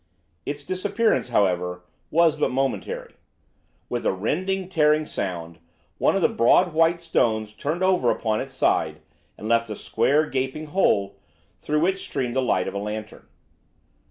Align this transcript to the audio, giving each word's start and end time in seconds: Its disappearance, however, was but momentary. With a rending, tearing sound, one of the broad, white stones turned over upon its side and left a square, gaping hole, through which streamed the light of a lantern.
Its 0.47 0.63
disappearance, 0.63 1.29
however, 1.29 1.83
was 2.09 2.35
but 2.35 2.49
momentary. 2.49 3.13
With 3.87 4.03
a 4.03 4.11
rending, 4.11 4.67
tearing 4.67 5.05
sound, 5.05 5.59
one 5.99 6.15
of 6.15 6.23
the 6.23 6.27
broad, 6.27 6.73
white 6.73 6.99
stones 6.99 7.53
turned 7.53 7.83
over 7.83 8.09
upon 8.09 8.41
its 8.41 8.55
side 8.55 9.01
and 9.37 9.47
left 9.47 9.69
a 9.69 9.75
square, 9.75 10.25
gaping 10.27 10.65
hole, 10.65 11.17
through 11.59 11.81
which 11.81 11.99
streamed 12.01 12.35
the 12.35 12.41
light 12.41 12.67
of 12.67 12.73
a 12.73 12.79
lantern. 12.79 13.27